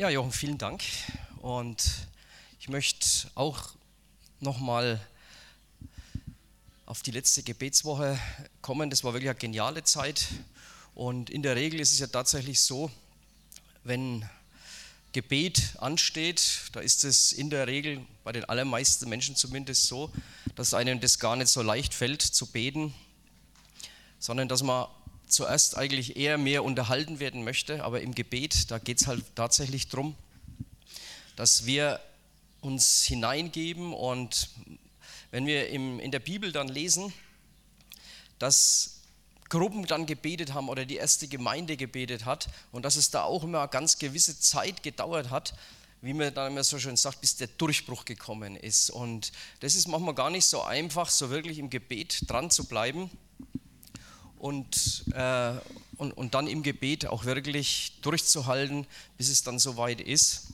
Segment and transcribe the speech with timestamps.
[0.00, 0.82] Ja, Jochen, vielen Dank.
[1.42, 1.84] Und
[2.58, 3.68] ich möchte auch
[4.40, 4.98] nochmal
[6.86, 8.18] auf die letzte Gebetswoche
[8.62, 8.88] kommen.
[8.88, 10.28] Das war wirklich eine geniale Zeit.
[10.94, 12.90] Und in der Regel ist es ja tatsächlich so,
[13.84, 14.26] wenn
[15.12, 20.10] Gebet ansteht, da ist es in der Regel bei den allermeisten Menschen zumindest so,
[20.54, 22.94] dass einem das gar nicht so leicht fällt zu beten,
[24.18, 24.86] sondern dass man
[25.30, 27.84] zuerst eigentlich eher mehr unterhalten werden möchte.
[27.84, 30.14] Aber im Gebet, da geht es halt tatsächlich darum,
[31.36, 32.00] dass wir
[32.60, 34.50] uns hineingeben und
[35.30, 37.12] wenn wir im, in der Bibel dann lesen,
[38.38, 39.00] dass
[39.48, 43.42] Gruppen dann gebetet haben oder die erste Gemeinde gebetet hat und dass es da auch
[43.42, 45.54] immer eine ganz gewisse Zeit gedauert hat,
[46.02, 48.90] wie man dann immer so schön sagt, bis der Durchbruch gekommen ist.
[48.90, 53.10] Und das ist manchmal gar nicht so einfach, so wirklich im Gebet dran zu bleiben
[54.40, 55.52] und, äh,
[55.98, 58.86] und, und dann im Gebet auch wirklich durchzuhalten,
[59.18, 60.48] bis es dann soweit ist,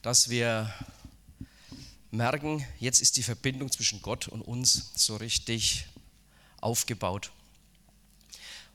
[0.00, 0.72] dass wir
[2.10, 5.84] merken, jetzt ist die Verbindung zwischen Gott und uns so richtig
[6.60, 7.30] aufgebaut.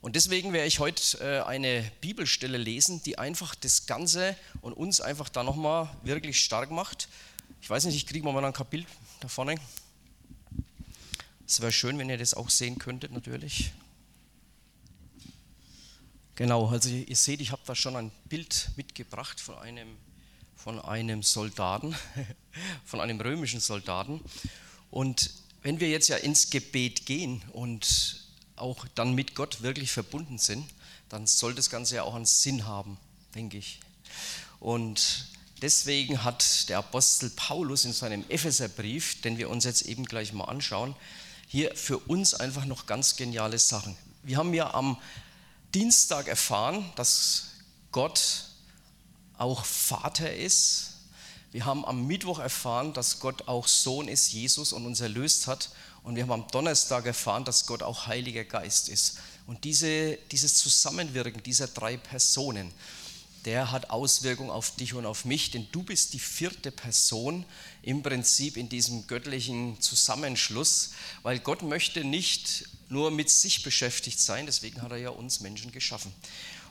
[0.00, 5.00] Und deswegen werde ich heute äh, eine Bibelstelle lesen, die einfach das Ganze und uns
[5.00, 7.08] einfach da nochmal wirklich stark macht.
[7.60, 8.86] Ich weiß nicht, ich kriege mal ein Kapitel
[9.20, 9.56] da vorne.
[11.52, 13.72] Es wäre schön, wenn ihr das auch sehen könntet, natürlich.
[16.34, 19.98] Genau, also ihr seht, ich habe da schon ein Bild mitgebracht von einem,
[20.56, 21.94] von einem Soldaten,
[22.86, 24.22] von einem römischen Soldaten.
[24.90, 25.28] Und
[25.60, 28.24] wenn wir jetzt ja ins Gebet gehen und
[28.56, 30.66] auch dann mit Gott wirklich verbunden sind,
[31.10, 32.96] dann soll das Ganze ja auch einen Sinn haben,
[33.34, 33.78] denke ich.
[34.58, 35.26] Und
[35.60, 40.44] deswegen hat der Apostel Paulus in seinem Epheserbrief, den wir uns jetzt eben gleich mal
[40.44, 40.96] anschauen,
[41.52, 43.94] hier für uns einfach noch ganz geniale Sachen.
[44.22, 44.96] Wir haben ja am
[45.74, 47.48] Dienstag erfahren, dass
[47.90, 48.46] Gott
[49.36, 50.92] auch Vater ist.
[51.50, 55.68] Wir haben am Mittwoch erfahren, dass Gott auch Sohn ist, Jesus, und uns erlöst hat.
[56.04, 59.18] Und wir haben am Donnerstag erfahren, dass Gott auch Heiliger Geist ist.
[59.46, 62.72] Und diese, dieses Zusammenwirken dieser drei Personen,
[63.44, 67.44] der hat Auswirkungen auf dich und auf mich, denn du bist die vierte Person
[67.82, 70.90] im Prinzip in diesem göttlichen Zusammenschluss,
[71.22, 75.72] weil Gott möchte nicht nur mit sich beschäftigt sein, deswegen hat er ja uns Menschen
[75.72, 76.12] geschaffen.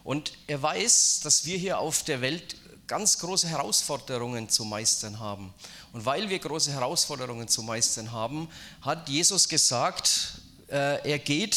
[0.04, 2.56] Und er weiß, dass wir hier auf der Welt
[2.88, 5.54] ganz große Herausforderungen zu meistern haben.
[5.94, 8.50] Und weil wir große Herausforderungen zu meistern haben,
[8.82, 11.56] hat Jesus gesagt, äh, er geht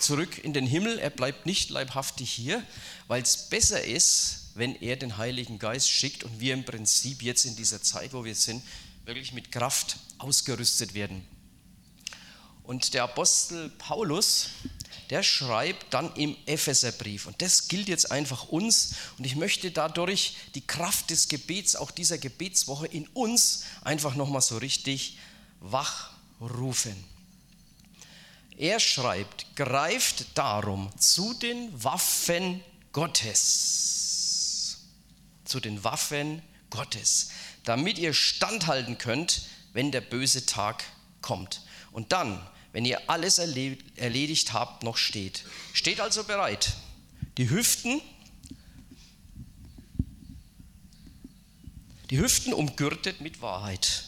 [0.00, 2.62] zurück in den Himmel, er bleibt nicht leibhaftig hier,
[3.08, 7.44] weil es besser ist, wenn er den Heiligen Geist schickt und wir im Prinzip jetzt
[7.44, 8.62] in dieser Zeit, wo wir sind,
[9.04, 11.26] wirklich mit Kraft ausgerüstet werden.
[12.62, 14.48] Und der Apostel Paulus,
[15.10, 17.26] der schreibt dann im Epheserbrief.
[17.26, 18.94] Und das gilt jetzt einfach uns.
[19.18, 24.40] Und ich möchte dadurch die Kraft des Gebets, auch dieser Gebetswoche, in uns einfach nochmal
[24.40, 25.18] so richtig
[25.60, 27.04] wachrufen.
[28.56, 32.62] Er schreibt, greift darum zu den Waffen
[32.92, 33.93] Gottes.
[35.54, 37.30] Zu den Waffen Gottes,
[37.62, 39.42] damit ihr standhalten könnt,
[39.72, 40.82] wenn der böse Tag
[41.22, 41.62] kommt.
[41.92, 42.44] Und dann
[42.74, 45.44] wenn ihr alles erledigt habt, noch steht.
[45.72, 46.74] Steht also bereit.
[47.38, 48.00] Die Hüften,
[52.10, 54.06] die Hüften umgürtet mit Wahrheit.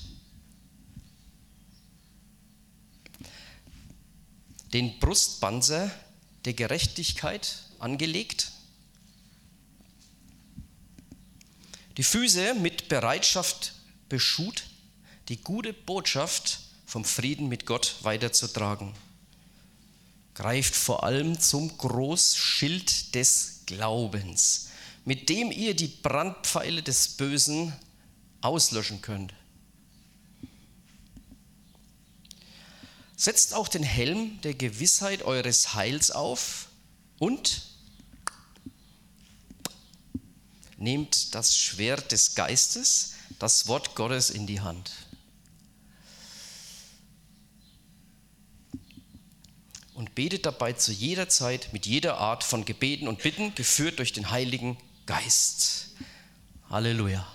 [4.73, 5.89] Den Brustpanzer
[6.45, 8.51] der Gerechtigkeit angelegt.
[11.97, 13.73] Die Füße mit Bereitschaft
[14.09, 14.65] beschut,
[15.29, 18.93] die gute Botschaft vom Frieden mit Gott weiterzutragen.
[20.35, 24.69] Greift vor allem zum Großschild des Glaubens,
[25.07, 27.73] mit dem ihr die Brandpfeile des Bösen
[28.43, 29.33] auslöschen könnt.
[33.17, 36.69] Setzt auch den Helm der Gewissheit eures Heils auf
[37.19, 37.63] und
[40.77, 44.93] nehmt das Schwert des Geistes, das Wort Gottes in die Hand.
[49.97, 54.13] und betet dabei zu jeder Zeit mit jeder Art von Gebeten und Bitten, geführt durch
[54.13, 54.77] den Heiligen
[55.07, 55.95] Geist.
[56.69, 57.27] Halleluja.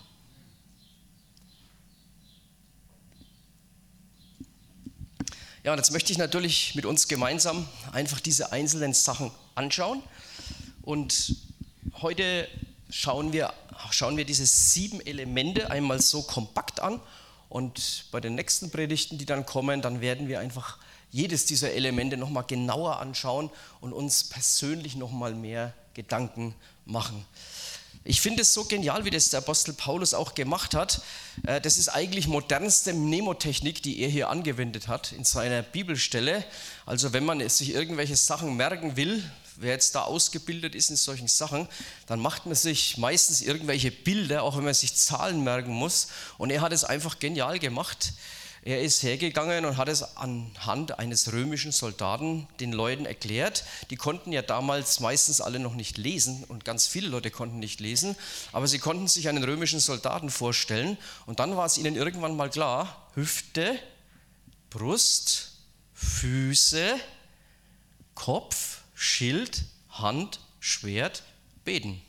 [5.64, 10.04] Ja, und jetzt möchte ich natürlich mit uns gemeinsam einfach diese einzelnen Sachen anschauen.
[10.84, 11.36] Und
[12.02, 12.48] heute
[12.92, 13.54] schauen wir,
[13.90, 17.00] schauen wir diese sieben Elemente einmal so kompakt an.
[17.50, 20.78] Und bei den nächsten Predigten, die dann kommen, dann werden wir einfach
[21.10, 23.50] jedes dieser Elemente nochmal genauer anschauen
[23.82, 26.56] und uns persönlich nochmal mehr Gedanken
[26.86, 27.26] machen.
[28.04, 31.02] Ich finde es so genial, wie das der Apostel Paulus auch gemacht hat.
[31.46, 36.44] Äh, das ist eigentlich modernste Mnemotechnik, die er hier angewendet hat in seiner Bibelstelle.
[36.88, 39.24] Also wenn man sich irgendwelche Sachen merken will,
[39.62, 41.68] wer jetzt da ausgebildet ist in solchen Sachen,
[42.08, 46.08] dann macht man sich meistens irgendwelche Bilder, auch wenn man sich Zahlen merken muss.
[46.38, 48.14] Und er hat es einfach genial gemacht.
[48.64, 53.64] Er ist hergegangen und hat es anhand eines römischen Soldaten den Leuten erklärt.
[53.90, 57.80] Die konnten ja damals meistens alle noch nicht lesen und ganz viele Leute konnten nicht
[57.80, 58.16] lesen,
[58.52, 62.52] aber sie konnten sich einen römischen Soldaten vorstellen und dann war es ihnen irgendwann mal
[62.52, 63.80] klar, Hüfte,
[64.70, 65.54] Brust,
[65.96, 67.00] Füße,
[68.14, 71.24] Kopf, Schild, Hand, Schwert,
[71.66, 72.00] Beten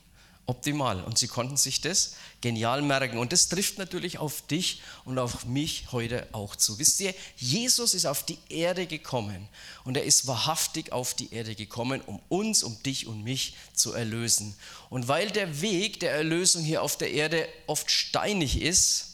[0.45, 1.03] optimal.
[1.05, 3.17] Und sie konnten sich das genial merken.
[3.17, 6.79] Und das trifft natürlich auf dich und auf mich heute auch zu.
[6.79, 9.49] Wisst ihr, Jesus ist auf die Erde gekommen
[9.85, 13.95] und er ist wahrhaftig auf die Erde gekommen, um uns, um dich und mich zu
[13.95, 14.55] erlösen.
[14.91, 19.12] Und weil der Weg der Erlösung hier auf der Erde oft steinig ist,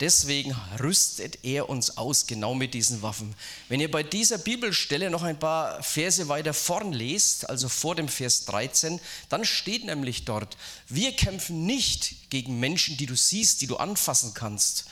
[0.00, 3.34] Deswegen rüstet er uns aus, genau mit diesen Waffen.
[3.68, 8.08] Wenn ihr bei dieser Bibelstelle noch ein paar Verse weiter vorn lest, also vor dem
[8.08, 8.98] Vers 13,
[9.28, 10.56] dann steht nämlich dort,
[10.88, 14.86] wir kämpfen nicht gegen Menschen, die du siehst, die du anfassen kannst,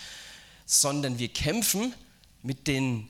[0.67, 1.95] sondern wir kämpfen
[2.43, 3.09] mit den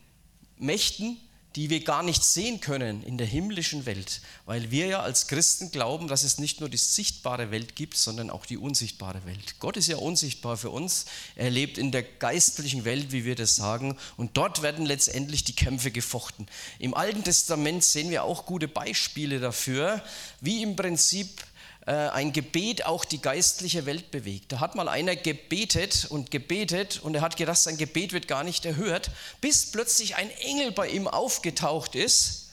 [0.56, 1.18] Mächten,
[1.58, 5.72] die wir gar nicht sehen können in der himmlischen Welt, weil wir ja als Christen
[5.72, 9.56] glauben, dass es nicht nur die sichtbare Welt gibt, sondern auch die unsichtbare Welt.
[9.58, 11.06] Gott ist ja unsichtbar für uns.
[11.34, 15.56] Er lebt in der geistlichen Welt, wie wir das sagen, und dort werden letztendlich die
[15.56, 16.46] Kämpfe gefochten.
[16.78, 20.00] Im Alten Testament sehen wir auch gute Beispiele dafür,
[20.40, 21.42] wie im Prinzip
[21.88, 24.52] ein Gebet auch die geistliche Welt bewegt.
[24.52, 28.44] Da hat mal einer gebetet und gebetet und er hat gedacht, sein Gebet wird gar
[28.44, 32.50] nicht erhört, bis plötzlich ein Engel bei ihm aufgetaucht ist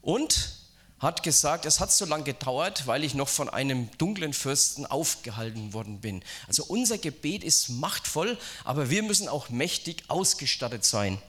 [0.00, 0.56] und
[0.98, 5.72] hat gesagt, es hat so lange gedauert, weil ich noch von einem dunklen Fürsten aufgehalten
[5.72, 6.24] worden bin.
[6.48, 11.22] Also unser Gebet ist machtvoll, aber wir müssen auch mächtig ausgestattet sein.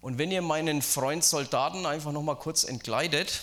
[0.00, 3.42] Und wenn ihr meinen Freund Soldaten einfach noch mal kurz entgleitet,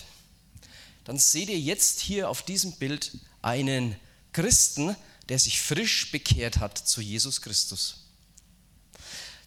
[1.04, 3.12] dann seht ihr jetzt hier auf diesem Bild
[3.42, 3.96] einen
[4.32, 4.96] Christen,
[5.28, 8.04] der sich frisch bekehrt hat zu Jesus Christus.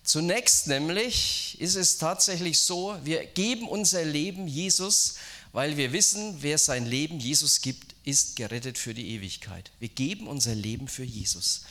[0.04, 5.16] Zunächst nämlich ist es tatsächlich so, wir geben unser Leben Jesus,
[5.52, 9.70] weil wir wissen, wer sein Leben Jesus gibt, ist gerettet für die Ewigkeit.
[9.80, 11.64] Wir geben unser Leben für Jesus.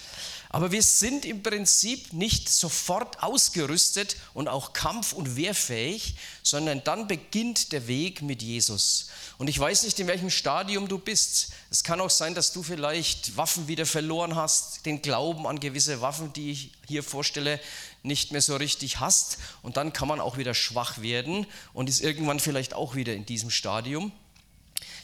[0.56, 7.06] Aber wir sind im Prinzip nicht sofort ausgerüstet und auch kampf- und wehrfähig, sondern dann
[7.06, 9.08] beginnt der Weg mit Jesus.
[9.36, 11.50] Und ich weiß nicht, in welchem Stadium du bist.
[11.68, 16.00] Es kann auch sein, dass du vielleicht Waffen wieder verloren hast, den Glauben an gewisse
[16.00, 17.60] Waffen, die ich hier vorstelle,
[18.02, 19.36] nicht mehr so richtig hast.
[19.60, 23.26] Und dann kann man auch wieder schwach werden und ist irgendwann vielleicht auch wieder in
[23.26, 24.10] diesem Stadium.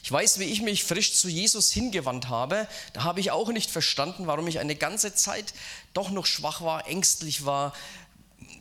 [0.03, 2.67] Ich weiß, wie ich mich frisch zu Jesus hingewandt habe.
[2.91, 5.53] Da habe ich auch nicht verstanden, warum ich eine ganze Zeit
[5.93, 7.73] doch noch schwach war, ängstlich war,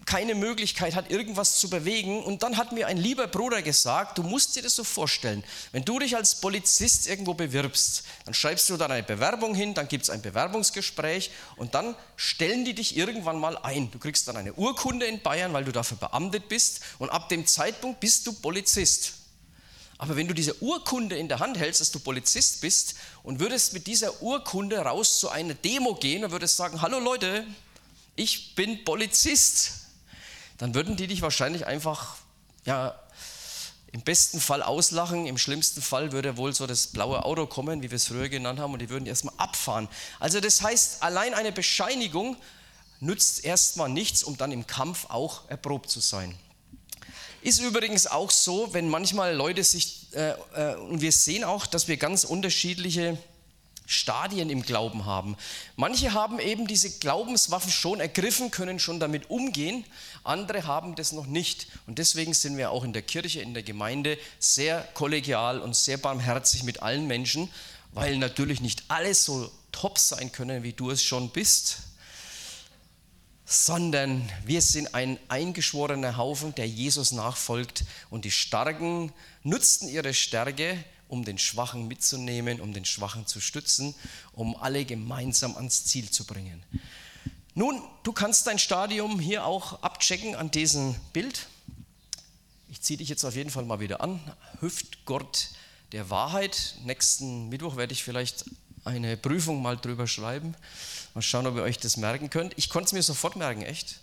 [0.06, 2.22] keine Möglichkeit hat, irgendwas zu bewegen.
[2.22, 5.42] Und dann hat mir ein lieber Bruder gesagt, du musst dir das so vorstellen,
[5.72, 9.88] wenn du dich als Polizist irgendwo bewirbst, dann schreibst du dann eine Bewerbung hin, dann
[9.88, 13.90] gibt es ein Bewerbungsgespräch und dann stellen die dich irgendwann mal ein.
[13.90, 17.48] Du kriegst dann eine Urkunde in Bayern, weil du dafür beamtet bist und ab dem
[17.48, 19.14] Zeitpunkt bist du Polizist.
[20.02, 23.72] Aber wenn du diese Urkunde in der Hand hältst, dass du Polizist bist und würdest
[23.72, 27.46] mit dieser Urkunde raus zu einer Demo gehen und würdest sagen, hallo Leute,
[28.16, 29.74] ich bin Polizist,
[30.58, 32.16] dann würden die dich wahrscheinlich einfach,
[32.64, 32.98] ja,
[33.92, 37.92] im besten Fall auslachen, im schlimmsten Fall würde wohl so das blaue Auto kommen, wie
[37.92, 39.88] wir es früher genannt haben, und die würden erstmal abfahren.
[40.18, 42.36] Also das heißt, allein eine Bescheinigung
[42.98, 46.36] nützt erstmal nichts, um dann im Kampf auch erprobt zu sein.
[47.42, 51.88] Ist übrigens auch so, wenn manchmal Leute sich, äh, äh, und wir sehen auch, dass
[51.88, 53.18] wir ganz unterschiedliche
[53.84, 55.36] Stadien im Glauben haben.
[55.74, 59.84] Manche haben eben diese Glaubenswaffen schon ergriffen, können schon damit umgehen,
[60.22, 61.66] andere haben das noch nicht.
[61.88, 65.96] Und deswegen sind wir auch in der Kirche, in der Gemeinde sehr kollegial und sehr
[65.96, 67.50] barmherzig mit allen Menschen,
[67.90, 71.78] weil natürlich nicht alle so top sein können, wie du es schon bist
[73.52, 80.82] sondern wir sind ein eingeschworener Haufen, der Jesus nachfolgt und die Starken nutzten ihre Stärke,
[81.08, 83.94] um den Schwachen mitzunehmen, um den Schwachen zu stützen,
[84.32, 86.62] um alle gemeinsam ans Ziel zu bringen.
[87.54, 91.48] Nun, du kannst dein Stadium hier auch abchecken an diesem Bild.
[92.70, 94.18] Ich ziehe dich jetzt auf jeden Fall mal wieder an.
[94.60, 95.50] Hüftgurt
[95.92, 96.76] der Wahrheit.
[96.86, 98.46] Nächsten Mittwoch werde ich vielleicht
[98.84, 100.54] eine Prüfung mal drüber schreiben.
[101.14, 102.54] Mal schauen, ob ihr euch das merken könnt.
[102.56, 104.00] Ich konnte es mir sofort merken, echt.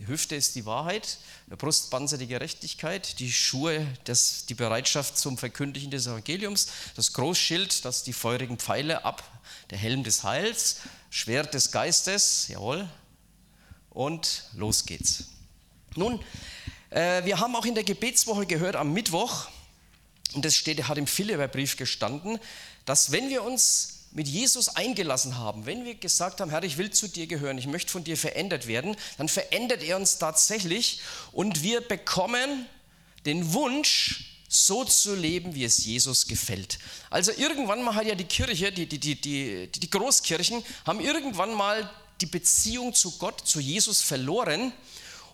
[0.00, 5.38] Die Hüfte ist die Wahrheit, der Brustpanzer die Gerechtigkeit, die Schuhe das, die Bereitschaft zum
[5.38, 9.22] Verkündigen des Evangeliums, das Großschild, das die feurigen Pfeile ab,
[9.70, 10.78] der Helm des Heils,
[11.10, 12.88] Schwert des Geistes, jawohl,
[13.90, 15.26] und los geht's.
[15.94, 16.18] Nun,
[16.90, 19.46] äh, wir haben auch in der Gebetswoche gehört am Mittwoch,
[20.32, 22.40] und das steht, hat im Philipperbrief gestanden,
[22.84, 26.90] dass wenn wir uns mit Jesus eingelassen haben, wenn wir gesagt haben, Herr, ich will
[26.90, 31.00] zu dir gehören, ich möchte von dir verändert werden, dann verändert er uns tatsächlich
[31.32, 32.66] und wir bekommen
[33.26, 36.78] den Wunsch, so zu leben, wie es Jesus gefällt.
[37.10, 41.52] Also irgendwann mal hat ja die Kirche, die, die, die, die, die Großkirchen, haben irgendwann
[41.54, 41.90] mal
[42.20, 44.72] die Beziehung zu Gott, zu Jesus verloren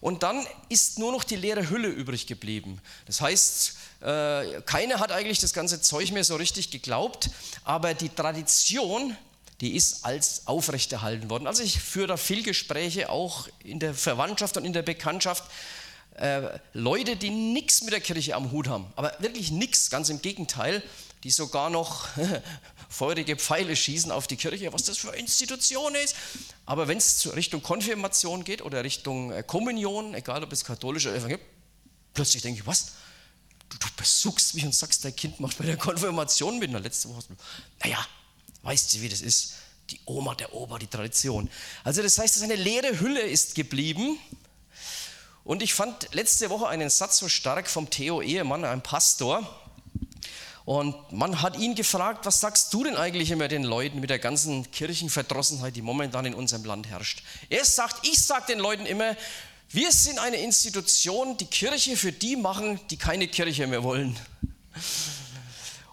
[0.00, 2.80] und dann ist nur noch die leere Hülle übrig geblieben.
[3.04, 7.30] Das heißt, keiner hat eigentlich das ganze Zeug mehr so richtig geglaubt,
[7.64, 9.16] aber die Tradition,
[9.60, 11.46] die ist als aufrechterhalten worden.
[11.46, 15.44] Also ich führe da viel Gespräche auch in der Verwandtschaft und in der Bekanntschaft.
[16.14, 20.20] Äh, Leute, die nichts mit der Kirche am Hut haben, aber wirklich nichts, ganz im
[20.20, 20.82] Gegenteil,
[21.22, 22.08] die sogar noch
[22.88, 26.16] feurige Pfeile schießen auf die Kirche, was das für eine Institution ist.
[26.66, 31.16] Aber wenn es Richtung Konfirmation geht oder Richtung äh, Kommunion, egal ob es katholisch oder
[31.16, 31.44] evangelisch,
[32.14, 32.92] plötzlich denke ich, was?
[33.70, 36.70] Du, du besuchst mich und sagst, dein Kind macht bei der Konfirmation mit.
[36.70, 37.22] Na, letzte Woche,
[37.82, 38.04] naja,
[38.62, 39.54] weißt du, wie das ist?
[39.88, 41.48] Die Oma, der Opa, die Tradition.
[41.82, 44.18] Also das heißt, dass eine leere Hülle ist geblieben.
[45.44, 49.48] Und ich fand letzte Woche einen Satz so stark vom Theo Ehemann, einem Pastor.
[50.64, 54.18] Und man hat ihn gefragt, was sagst du denn eigentlich immer den Leuten mit der
[54.18, 57.22] ganzen Kirchenverdrossenheit, die momentan in unserem Land herrscht?
[57.48, 59.16] Er sagt, ich sage den Leuten immer,
[59.72, 64.18] wir sind eine Institution, die Kirche für die machen, die keine Kirche mehr wollen.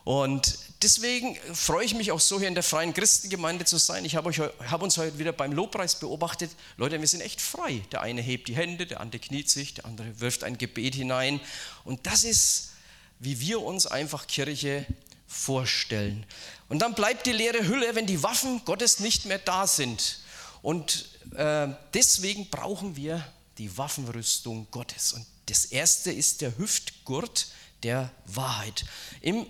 [0.03, 4.03] Und deswegen freue ich mich auch so, hier in der Freien Christengemeinde zu sein.
[4.03, 6.49] Ich habe, euch, habe uns heute wieder beim Lobpreis beobachtet.
[6.77, 7.83] Leute, wir sind echt frei.
[7.91, 11.39] Der eine hebt die Hände, der andere kniet sich, der andere wirft ein Gebet hinein.
[11.83, 12.71] Und das ist,
[13.19, 14.87] wie wir uns einfach Kirche
[15.27, 16.25] vorstellen.
[16.67, 20.21] Und dann bleibt die leere Hülle, wenn die Waffen Gottes nicht mehr da sind.
[20.63, 23.23] Und äh, deswegen brauchen wir
[23.57, 25.13] die Waffenrüstung Gottes.
[25.13, 27.47] Und das erste ist der Hüftgurt
[27.83, 28.85] der Wahrheit.
[29.21, 29.45] Im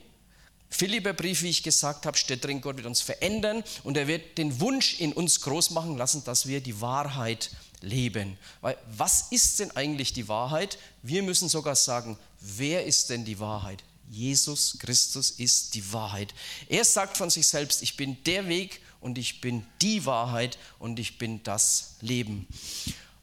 [0.69, 4.59] Philipperbrief, wie ich gesagt habe, steht drin, Gott wird uns verändern und er wird den
[4.59, 8.37] Wunsch in uns groß machen lassen, dass wir die Wahrheit leben.
[8.61, 10.77] Weil was ist denn eigentlich die Wahrheit?
[11.03, 13.83] Wir müssen sogar sagen, wer ist denn die Wahrheit?
[14.09, 16.33] Jesus Christus ist die Wahrheit.
[16.69, 20.99] Er sagt von sich selbst, ich bin der Weg und ich bin die Wahrheit und
[20.99, 22.47] ich bin das Leben.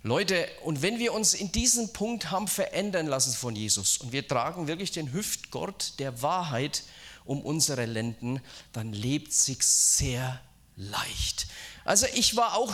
[0.06, 4.28] Leute, und wenn wir uns in diesem Punkt haben verändern lassen von Jesus und wir
[4.28, 6.82] tragen wirklich den Hüftgurt der Wahrheit
[7.24, 8.42] um unsere Lenden,
[8.74, 10.42] dann lebt sich sehr
[10.76, 11.46] leicht.
[11.86, 12.70] Also ich war auch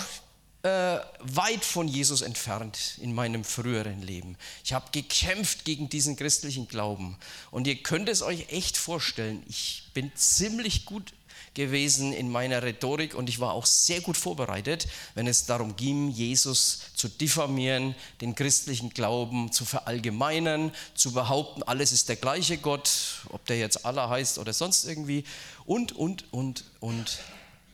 [0.65, 4.37] äh, weit von Jesus entfernt in meinem früheren Leben.
[4.65, 7.17] Ich habe gekämpft gegen diesen christlichen Glauben
[7.53, 11.13] und ihr könnt es euch echt vorstellen, ich bin ziemlich gut
[11.55, 16.11] gewesen in meiner Rhetorik und ich war auch sehr gut vorbereitet, wenn es darum ging,
[16.11, 22.91] Jesus zu diffamieren, den christlichen Glauben zu verallgemeinern, zu behaupten, alles ist der gleiche Gott,
[23.31, 25.25] ob der jetzt Allah heißt oder sonst irgendwie
[25.67, 27.19] und, und, und, und,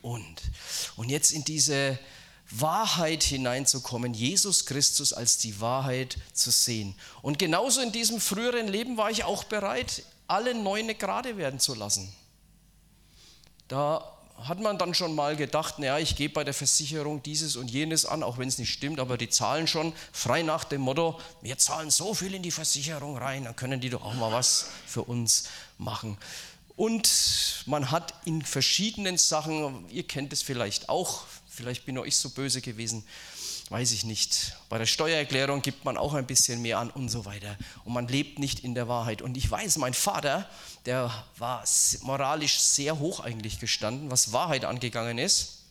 [0.01, 0.41] und.
[0.95, 1.99] Und jetzt in diese
[2.49, 6.95] Wahrheit hineinzukommen, Jesus Christus als die Wahrheit zu sehen.
[7.21, 11.75] Und genauso in diesem früheren Leben war ich auch bereit, alle Neune gerade werden zu
[11.75, 12.11] lassen.
[13.67, 17.69] Da hat man dann schon mal gedacht, naja, ich gebe bei der Versicherung dieses und
[17.69, 21.19] jenes an, auch wenn es nicht stimmt, aber die zahlen schon frei nach dem Motto,
[21.41, 24.67] wir zahlen so viel in die Versicherung rein, dann können die doch auch mal was
[24.85, 25.45] für uns
[25.77, 26.17] machen.
[26.75, 32.15] Und man hat in verschiedenen Sachen, ihr kennt es vielleicht auch, vielleicht bin auch ich
[32.15, 33.03] so böse gewesen,
[33.69, 34.55] weiß ich nicht.
[34.69, 37.57] Bei der Steuererklärung gibt man auch ein bisschen mehr an und so weiter.
[37.83, 39.21] Und man lebt nicht in der Wahrheit.
[39.21, 40.49] Und ich weiß, mein Vater,
[40.85, 41.63] der war
[42.01, 45.63] moralisch sehr hoch eigentlich gestanden, was Wahrheit angegangen ist.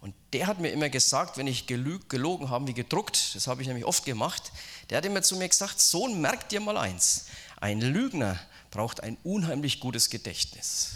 [0.00, 3.68] Und der hat mir immer gesagt, wenn ich gelogen habe, wie gedruckt, das habe ich
[3.68, 4.52] nämlich oft gemacht,
[4.90, 7.26] der hat immer zu mir gesagt, Sohn, merk dir mal eins,
[7.60, 8.38] ein Lügner
[8.70, 10.92] braucht ein unheimlich gutes Gedächtnis.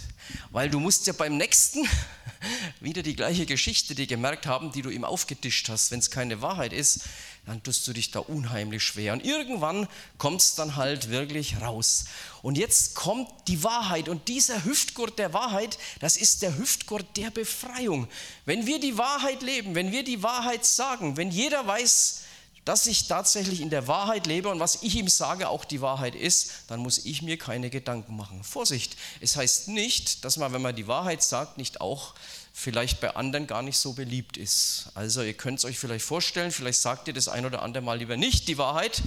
[0.51, 1.87] Weil du musst ja beim nächsten
[2.79, 5.91] wieder die gleiche Geschichte dir gemerkt haben, die du ihm aufgetischt hast.
[5.91, 7.01] Wenn es keine Wahrheit ist,
[7.45, 9.13] dann tust du dich da unheimlich schwer.
[9.13, 9.87] Und irgendwann
[10.17, 12.05] kommt es dann halt wirklich raus.
[12.41, 14.07] Und jetzt kommt die Wahrheit.
[14.07, 18.07] Und dieser Hüftgurt der Wahrheit, das ist der Hüftgurt der Befreiung.
[18.45, 22.22] Wenn wir die Wahrheit leben, wenn wir die Wahrheit sagen, wenn jeder weiß,
[22.65, 26.15] dass ich tatsächlich in der Wahrheit lebe und was ich ihm sage auch die Wahrheit
[26.15, 28.43] ist, dann muss ich mir keine Gedanken machen.
[28.43, 32.13] Vorsicht, es heißt nicht, dass man, wenn man die Wahrheit sagt, nicht auch
[32.53, 34.85] vielleicht bei anderen gar nicht so beliebt ist.
[34.93, 37.97] Also ihr könnt es euch vielleicht vorstellen, vielleicht sagt ihr das ein oder andere Mal
[37.97, 39.01] lieber nicht die Wahrheit,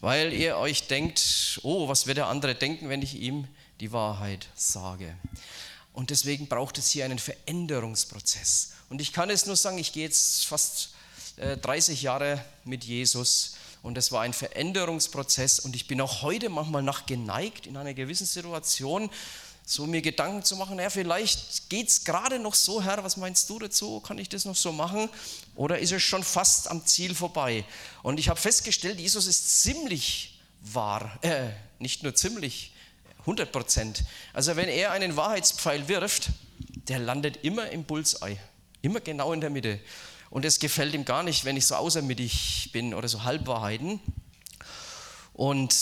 [0.00, 3.46] weil ihr euch denkt, oh, was wird der andere denken, wenn ich ihm
[3.80, 5.16] die Wahrheit sage.
[5.92, 8.72] Und deswegen braucht es hier einen Veränderungsprozess.
[8.88, 10.90] Und ich kann es nur sagen, ich gehe jetzt fast
[11.36, 16.48] 30 äh, Jahre mit Jesus und es war ein Veränderungsprozess und ich bin auch heute
[16.48, 19.10] manchmal nach geneigt in einer gewissen Situation
[19.64, 23.48] so mir Gedanken zu machen, ja, vielleicht geht es gerade noch so, Herr, was meinst
[23.48, 24.00] du dazu?
[24.00, 25.08] Kann ich das noch so machen?
[25.54, 27.64] Oder ist es schon fast am Ziel vorbei?
[28.02, 32.72] Und ich habe festgestellt, Jesus ist ziemlich wahr, äh, nicht nur ziemlich,
[33.20, 34.02] 100 Prozent.
[34.32, 36.30] Also wenn er einen Wahrheitspfeil wirft,
[36.88, 38.36] der landet immer im Bullseye,
[38.82, 39.78] immer genau in der Mitte.
[40.32, 44.00] Und es gefällt ihm gar nicht, wenn ich so außermittig bin oder so Halbwahrheiten.
[45.34, 45.74] Und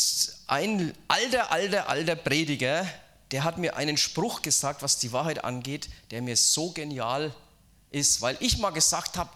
[0.48, 2.84] ein alter, alter, alter Prediger,
[3.30, 7.32] der hat mir einen Spruch gesagt, was die Wahrheit angeht, der mir so genial
[7.92, 9.30] ist, weil ich mal gesagt habe,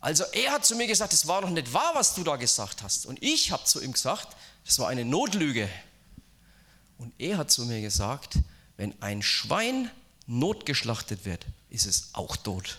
[0.00, 2.84] also er hat zu mir gesagt, es war doch nicht wahr, was du da gesagt
[2.84, 3.04] hast.
[3.06, 4.28] Und ich habe zu ihm gesagt,
[4.64, 5.68] das war eine Notlüge.
[6.98, 8.38] Und er hat zu mir gesagt,
[8.76, 9.90] wenn ein Schwein
[10.28, 12.78] notgeschlachtet wird, ist es auch tot.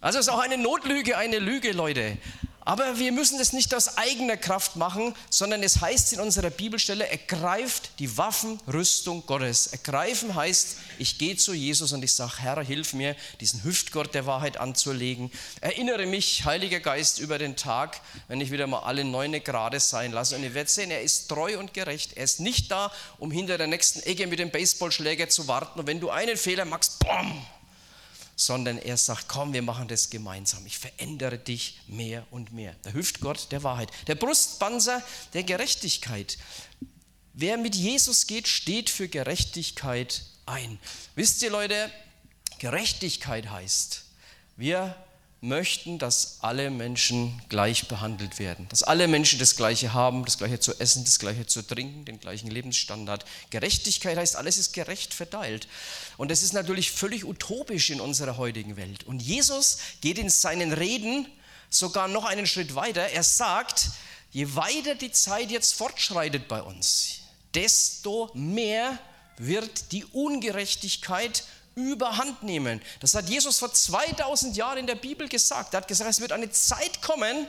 [0.00, 2.18] Also es ist auch eine Notlüge, eine Lüge, Leute.
[2.66, 7.08] Aber wir müssen das nicht aus eigener Kraft machen, sondern es heißt in unserer Bibelstelle,
[7.08, 9.68] ergreift die Waffenrüstung Gottes.
[9.68, 14.26] Ergreifen heißt, ich gehe zu Jesus und ich sage, Herr, hilf mir, diesen Hüftgurt der
[14.26, 15.30] Wahrheit anzulegen.
[15.60, 20.10] Erinnere mich, Heiliger Geist, über den Tag, wenn ich wieder mal alle neune Grade sein
[20.10, 20.34] lasse.
[20.34, 22.16] Und ihr werdet sehen, er ist treu und gerecht.
[22.16, 25.78] Er ist nicht da, um hinter der nächsten Ecke mit dem Baseballschläger zu warten.
[25.78, 27.46] Und wenn du einen Fehler machst, bomm,
[28.36, 30.64] sondern er sagt, komm, wir machen das gemeinsam.
[30.66, 32.74] Ich verändere dich mehr und mehr.
[32.84, 35.02] Der Hüftgott der Wahrheit, der Brustpanzer
[35.32, 36.36] der Gerechtigkeit.
[37.32, 40.78] Wer mit Jesus geht, steht für Gerechtigkeit ein.
[41.14, 41.90] Wisst ihr Leute,
[42.58, 44.04] Gerechtigkeit heißt,
[44.56, 44.94] wir
[45.40, 50.60] möchten, dass alle Menschen gleich behandelt werden, dass alle Menschen das Gleiche haben, das Gleiche
[50.60, 53.24] zu essen, das Gleiche zu trinken, den gleichen Lebensstandard.
[53.50, 55.68] Gerechtigkeit heißt, alles ist gerecht verteilt.
[56.16, 59.04] Und das ist natürlich völlig utopisch in unserer heutigen Welt.
[59.04, 61.26] Und Jesus geht in seinen Reden
[61.68, 63.08] sogar noch einen Schritt weiter.
[63.08, 63.90] Er sagt,
[64.32, 67.20] je weiter die Zeit jetzt fortschreitet bei uns,
[67.54, 68.98] desto mehr
[69.38, 71.44] wird die Ungerechtigkeit
[71.76, 72.80] überhand nehmen.
[73.00, 75.74] Das hat Jesus vor 2000 Jahren in der Bibel gesagt.
[75.74, 77.46] Er hat gesagt, es wird eine Zeit kommen,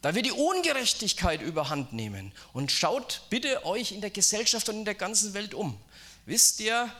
[0.00, 2.32] da wird die Ungerechtigkeit überhand nehmen.
[2.52, 5.78] Und schaut bitte euch in der Gesellschaft und in der ganzen Welt um.
[6.24, 6.90] Wisst ihr,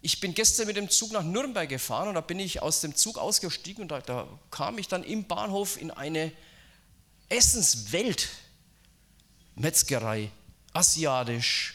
[0.00, 2.96] ich bin gestern mit dem Zug nach Nürnberg gefahren und da bin ich aus dem
[2.96, 6.32] Zug ausgestiegen und da, da kam ich dann im Bahnhof in eine
[7.28, 8.28] Essenswelt.
[9.54, 10.30] Metzgerei,
[10.72, 11.74] asiatisch.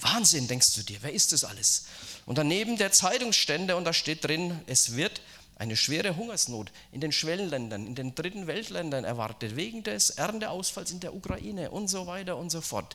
[0.00, 1.86] Wahnsinn, denkst du dir, wer ist das alles?
[2.24, 5.20] Und daneben der Zeitungsstände und da steht drin, es wird
[5.56, 11.00] eine schwere Hungersnot in den Schwellenländern, in den dritten Weltländern erwartet, wegen des Ernteausfalls in
[11.00, 12.94] der Ukraine und so weiter und so fort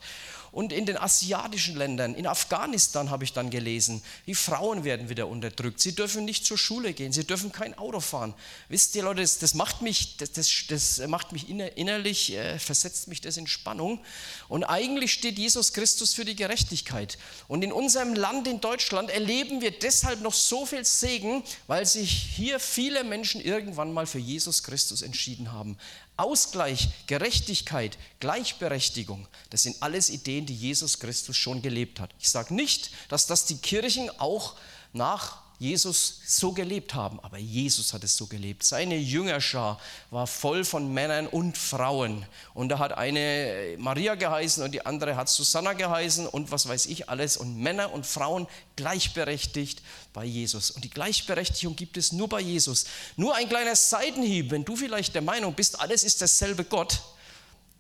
[0.54, 5.28] und in den asiatischen Ländern, in Afghanistan habe ich dann gelesen, die Frauen werden wieder
[5.28, 5.80] unterdrückt.
[5.80, 8.36] Sie dürfen nicht zur Schule gehen, sie dürfen kein Auto fahren.
[8.70, 13.08] Wisst ihr Leute, das, das macht mich, das, das, das, macht mich innerlich, äh, versetzt
[13.08, 14.00] mich das in Spannung.
[14.48, 17.18] Und eigentlich steht Jesus Christus für die Gerechtigkeit.
[17.48, 22.12] Und in unserem Land, in Deutschland, erleben wir deshalb noch so viel Segen, weil sich
[22.12, 25.80] hier viele Menschen irgendwann mal für Jesus Christus entschieden haben.
[26.18, 32.12] Ausgleich, Gerechtigkeit, Gleichberechtigung, das sind alles Ideen, die Jesus Christus schon gelebt hat.
[32.20, 34.56] Ich sage nicht, dass das die Kirchen auch
[34.94, 38.64] nach Jesus so gelebt haben, aber Jesus hat es so gelebt.
[38.64, 39.80] Seine Jüngerschar
[40.12, 42.26] war voll von Männern und Frauen.
[42.54, 46.88] Und da hat eine Maria geheißen und die andere hat Susanna geheißen und was weiß
[46.88, 47.38] ich alles.
[47.38, 48.46] Und Männer und Frauen
[48.76, 50.70] gleichberechtigt bei Jesus.
[50.70, 52.84] Und die Gleichberechtigung gibt es nur bei Jesus.
[53.16, 57.02] Nur ein kleiner Seitenhieb, wenn du vielleicht der Meinung bist, alles ist derselbe Gott,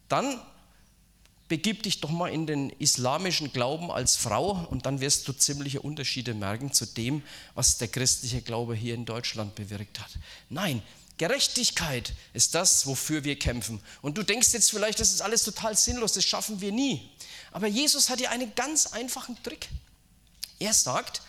[0.08, 0.42] dann
[1.48, 5.82] begib dich doch mal in den islamischen Glauben als Frau und dann wirst du ziemliche
[5.82, 10.10] Unterschiede merken zu dem, was der christliche Glaube hier in Deutschland bewirkt hat.
[10.50, 10.82] Nein,
[11.18, 13.82] Gerechtigkeit ist das, wofür wir kämpfen.
[14.02, 17.12] Und du denkst jetzt vielleicht, das ist alles total sinnlos, das schaffen wir nie.
[17.52, 19.70] Aber Jesus hat dir einen ganz einfachen Trick.
[20.60, 21.22] Er sagt,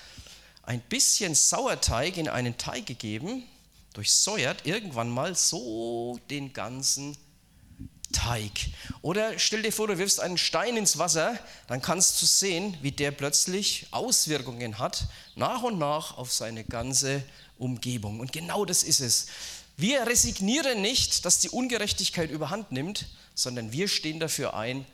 [0.63, 3.45] ein bisschen Sauerteig in einen Teig gegeben,
[3.93, 7.17] durchsäuert irgendwann mal so den ganzen
[8.15, 8.53] Teig.
[9.03, 12.93] Oder stell dir vor, du wirfst einen Stein ins Wasser, dann kannst du sehen, wie
[12.93, 17.23] der plötzlich Auswirkungen hat, nach und nach auf seine ganze
[17.59, 18.21] Umgebung.
[18.21, 19.27] Und genau das ist es.
[19.77, 24.87] Wir resignieren nicht, dass die Ungerechtigkeit überhand nimmt, sondern wir stehen dafür ein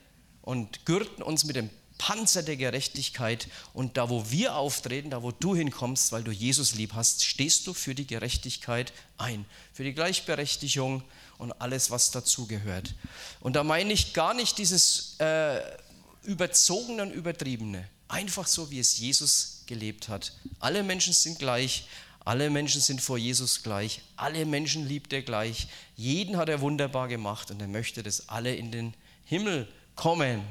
[0.42, 3.46] und gürten uns mit dem Panzer der Gerechtigkeit.
[3.74, 7.66] Und da, wo wir auftreten, da, wo du hinkommst, weil du Jesus lieb hast, stehst
[7.66, 11.02] du für die Gerechtigkeit ein, für die Gleichberechtigung
[11.40, 12.94] und alles, was dazugehört.
[13.40, 15.60] Und da meine ich gar nicht dieses äh,
[16.22, 20.32] überzogene und übertriebene, einfach so, wie es Jesus gelebt hat.
[20.58, 21.86] Alle Menschen sind gleich,
[22.24, 27.08] alle Menschen sind vor Jesus gleich, alle Menschen liebt er gleich, jeden hat er wunderbar
[27.08, 30.44] gemacht und er möchte, dass alle in den Himmel kommen.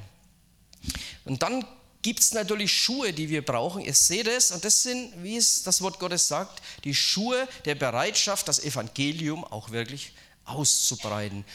[1.25, 1.65] Und dann
[2.01, 3.81] gibt es natürlich Schuhe, die wir brauchen.
[3.81, 7.75] Ihr seht es, und das sind, wie es das Wort Gottes sagt, die Schuhe der
[7.75, 10.13] Bereitschaft, das Evangelium auch wirklich
[10.49, 11.45] auszubreiten.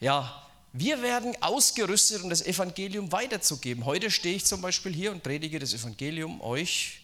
[0.00, 3.84] Ja, wir werden ausgerüstet, um das Evangelium weiterzugeben.
[3.84, 7.00] Heute stehe ich zum Beispiel hier und predige das Evangelium euch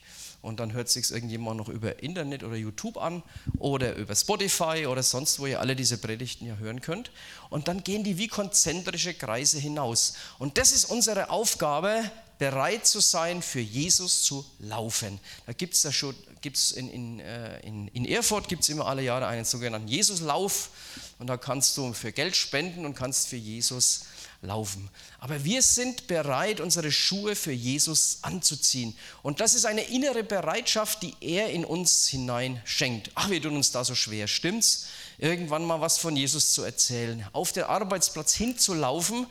[0.46, 3.24] und dann hört sich irgendjemand noch über Internet oder YouTube an
[3.58, 7.10] oder über Spotify oder sonst, wo ihr alle diese Predigten ja hören könnt.
[7.50, 10.14] Und dann gehen die wie konzentrische Kreise hinaus.
[10.38, 15.18] Und das ist unsere Aufgabe, bereit zu sein, für Jesus zu laufen.
[15.46, 19.02] Da gibt es schon, gibt's in, in, äh, in, in Erfurt gibt es immer alle
[19.02, 20.70] Jahre einen sogenannten Jesuslauf
[21.18, 24.04] und da kannst du für Geld spenden und kannst für Jesus
[24.42, 24.88] laufen.
[25.18, 28.96] Aber wir sind bereit, unsere Schuhe für Jesus anzuziehen.
[29.22, 33.10] Und das ist eine innere Bereitschaft, die er in uns hinein schenkt.
[33.14, 34.86] Ach, wir tun uns da so schwer, stimmt's?
[35.18, 39.26] Irgendwann mal was von Jesus zu erzählen, auf den Arbeitsplatz hinzulaufen,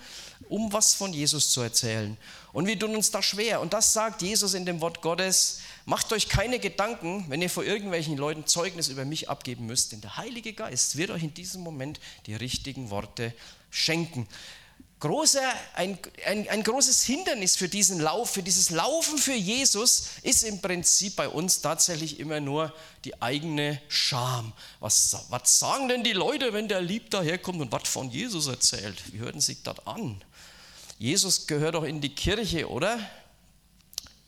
[0.50, 2.18] um was von Jesus zu erzählen.
[2.54, 3.62] Und wir tun uns da schwer.
[3.62, 5.60] Und das sagt Jesus in dem Wort Gottes.
[5.86, 10.02] Macht euch keine Gedanken, wenn ihr vor irgendwelchen Leuten Zeugnis über mich abgeben müsst, denn
[10.02, 13.34] der Heilige Geist wird euch in diesem Moment die richtigen Worte
[13.70, 14.28] schenken.
[15.06, 15.44] Großer,
[15.76, 20.62] ein, ein, ein großes Hindernis für diesen Lauf, für dieses Laufen für Jesus ist im
[20.62, 24.52] Prinzip bei uns tatsächlich immer nur die eigene Scham.
[24.80, 29.14] Was, was sagen denn die Leute, wenn der Lieb daherkommt und was von Jesus erzählt?
[29.14, 30.24] Wie hören sich das an?
[30.98, 32.98] Jesus gehört doch in die Kirche, oder?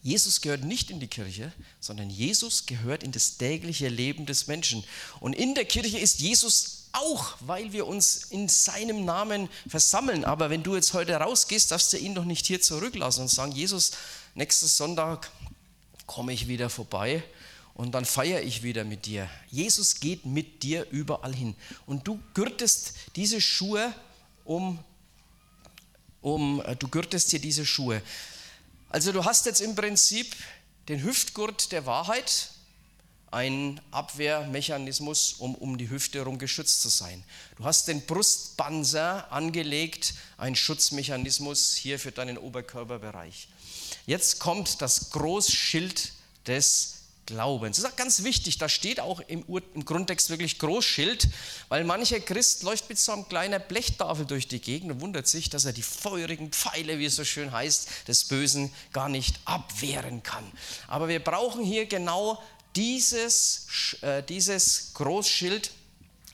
[0.03, 4.83] Jesus gehört nicht in die Kirche, sondern Jesus gehört in das tägliche Leben des Menschen.
[5.21, 10.25] Und in der Kirche ist Jesus auch, weil wir uns in seinem Namen versammeln.
[10.25, 13.51] Aber wenn du jetzt heute rausgehst, darfst du ihn doch nicht hier zurücklassen und sagen,
[13.51, 13.91] Jesus,
[14.35, 15.31] nächsten Sonntag
[16.05, 17.23] komme ich wieder vorbei
[17.73, 19.29] und dann feiere ich wieder mit dir.
[19.49, 21.55] Jesus geht mit dir überall hin.
[21.85, 23.93] Und du gürtest diese Schuhe
[24.45, 24.79] um
[26.21, 28.01] um, äh, du gürtest dir diese Schuhe.
[28.89, 30.35] Also du hast jetzt im Prinzip
[30.89, 32.49] den Hüftgurt der Wahrheit,
[33.31, 37.23] ein Abwehrmechanismus, um um die Hüfte herum geschützt zu sein.
[37.57, 43.49] Du hast den Brustpanzer angelegt, ein Schutzmechanismus hier für deinen Oberkörperbereich.
[44.05, 46.11] Jetzt kommt das Großschild
[46.47, 47.75] des Glaubens.
[47.75, 51.27] Das ist auch ganz wichtig, da steht auch im, Ur im Grundtext wirklich Großschild,
[51.67, 55.49] weil mancher Christ läuft mit so einem kleinen Blechtafel durch die Gegend und wundert sich,
[55.49, 60.23] dass er die feurigen Pfeile, wie es so schön heißt, des Bösen gar nicht abwehren
[60.23, 60.49] kann.
[60.87, 62.41] Aber wir brauchen hier genau
[62.77, 65.71] dieses, äh, dieses Großschild,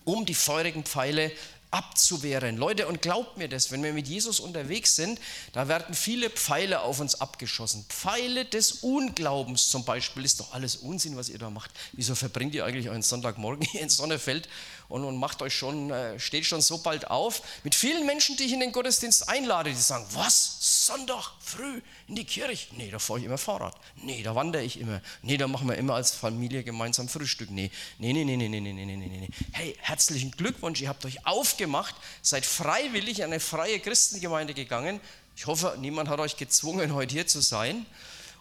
[0.04, 1.32] um die feurigen Pfeile
[1.72, 2.58] abzuwehren.
[2.58, 5.20] Leute, und glaubt mir das, wenn wir mit Jesus unterwegs sind,
[5.54, 7.84] da werden viele Pfeile auf uns abgeschossen.
[7.90, 11.72] Pfeile des Unglaubens zum Beispiel, ist doch alles Unsinn, was ihr da macht.
[11.94, 14.48] Wieso verbringt ihr eigentlich euren Sonntagmorgen hier in Sonnefeld
[14.94, 17.42] und, und macht euch schon, äh, steht schon so bald auf?
[17.64, 22.16] Mit vielen Menschen, die ich in den Gottesdienst einlade, die sagen, was, Sonntag früh in
[22.16, 22.68] die Kirche?
[22.78, 23.76] Nee, da fahre ich immer Fahrrad.
[23.96, 25.02] Nee, da wandere ich immer.
[25.24, 27.50] Nee, da machen wir immer als Familie gemeinsam Frühstück.
[27.50, 29.30] Nee, nee, nee, nee, nee, nee, nee, nee, nee, nee.
[29.52, 35.00] Hey, herzlichen Glückwunsch, ihr habt euch aufgegeben gemacht, seid freiwillig in eine freie Christengemeinde gegangen.
[35.36, 37.86] Ich hoffe, niemand hat euch gezwungen, heute hier zu sein.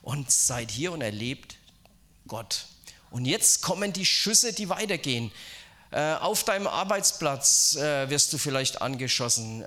[0.03, 1.57] Und seid hier und erlebt
[2.27, 2.67] Gott.
[3.11, 5.31] Und jetzt kommen die Schüsse, die weitergehen.
[5.93, 9.61] Äh, auf deinem Arbeitsplatz äh, wirst du vielleicht angeschossen.
[9.61, 9.67] Äh,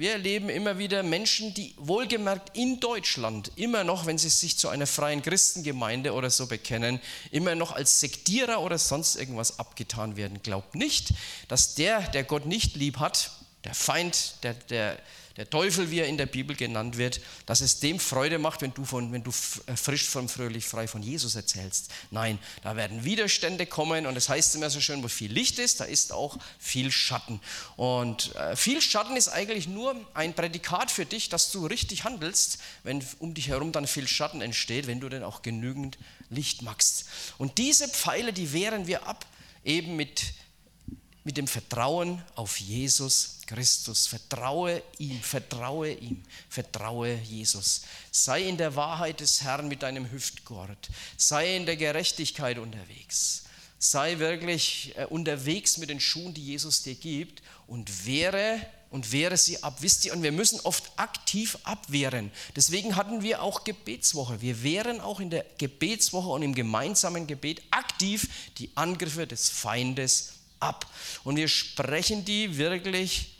[0.00, 4.68] wir erleben immer wieder Menschen, die wohlgemerkt in Deutschland immer noch, wenn sie sich zu
[4.68, 10.42] einer freien Christengemeinde oder so bekennen, immer noch als Sektierer oder sonst irgendwas abgetan werden.
[10.42, 11.14] Glaubt nicht,
[11.46, 13.30] dass der, der Gott nicht lieb hat,
[13.62, 14.98] der Feind, der, der,
[15.36, 18.74] der Teufel, wie er in der Bibel genannt wird, dass es dem Freude macht, wenn
[18.74, 19.30] du, von, wenn du
[19.66, 21.90] äh, frisch von fröhlich frei von Jesus erzählst.
[22.10, 25.58] Nein, da werden Widerstände kommen und es das heißt immer so schön, wo viel Licht
[25.58, 27.40] ist, da ist auch viel Schatten.
[27.76, 32.58] Und äh, viel Schatten ist eigentlich nur ein Prädikat für dich, dass du richtig handelst,
[32.82, 37.06] wenn um dich herum dann viel Schatten entsteht, wenn du denn auch genügend Licht machst.
[37.38, 39.26] Und diese Pfeile, die wehren wir ab,
[39.64, 40.34] eben mit
[41.24, 44.06] mit dem Vertrauen auf Jesus Christus.
[44.06, 47.82] Vertraue ihm, vertraue ihm, vertraue Jesus.
[48.10, 50.88] Sei in der Wahrheit des Herrn mit deinem Hüftgurt.
[51.16, 53.44] Sei in der Gerechtigkeit unterwegs.
[53.78, 59.36] Sei wirklich äh, unterwegs mit den Schuhen, die Jesus dir gibt und wehre und wehre
[59.36, 59.78] sie ab.
[59.80, 62.30] Wisst ihr, und wir müssen oft aktiv abwehren.
[62.56, 64.40] Deswegen hatten wir auch Gebetswoche.
[64.40, 68.28] Wir wehren auch in der Gebetswoche und im gemeinsamen Gebet aktiv
[68.58, 70.86] die Angriffe des Feindes ab.
[71.24, 73.30] Und wir sprechen die wirklich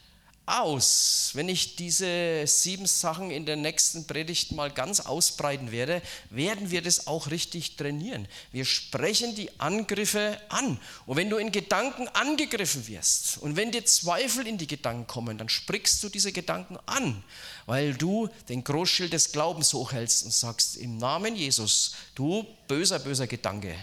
[0.50, 1.30] aus.
[1.34, 6.82] Wenn ich diese sieben Sachen in der nächsten Predigt mal ganz ausbreiten werde, werden wir
[6.82, 8.26] das auch richtig trainieren.
[8.52, 10.78] Wir sprechen die Angriffe an.
[11.06, 15.38] Und wenn du in Gedanken angegriffen wirst und wenn dir Zweifel in die Gedanken kommen,
[15.38, 17.22] dann sprichst du diese Gedanken an,
[17.66, 23.26] weil du den Großschild des Glaubens hochhältst und sagst, im Namen Jesus, du böser, böser
[23.26, 23.74] Gedanke,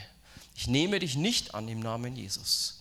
[0.56, 2.78] ich nehme dich nicht an im Namen Jesus.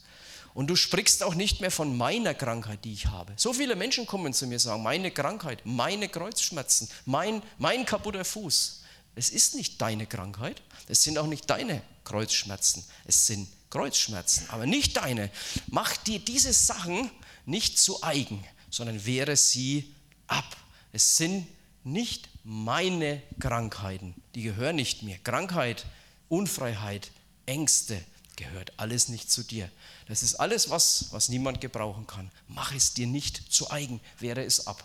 [0.57, 3.35] Und du sprichst auch nicht mehr von meiner Krankheit, die ich habe.
[3.37, 8.25] So viele Menschen kommen zu mir und sagen, meine Krankheit, meine Kreuzschmerzen, mein, mein kaputter
[8.25, 8.81] Fuß.
[9.14, 14.64] Es ist nicht deine Krankheit, es sind auch nicht deine Kreuzschmerzen, es sind Kreuzschmerzen, aber
[14.64, 15.31] nicht deine.
[15.66, 17.11] Mach dir diese Sachen
[17.45, 19.95] nicht zu eigen, sondern wehre sie
[20.27, 20.57] ab.
[20.90, 21.47] Es sind
[21.85, 25.19] nicht meine Krankheiten, die gehören nicht mir.
[25.19, 25.85] Krankheit,
[26.31, 27.11] Unfreiheit,
[27.45, 28.03] Ängste
[28.37, 29.70] gehört alles nicht zu dir.
[30.09, 32.31] Das ist alles, was, was niemand gebrauchen kann.
[32.49, 34.85] Mach es dir nicht zu eigen, wehre es ab.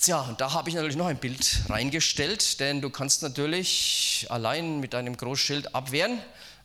[0.00, 4.80] Tja, und da habe ich natürlich noch ein Bild reingestellt, denn du kannst natürlich allein
[4.80, 6.18] mit deinem Großschild abwehren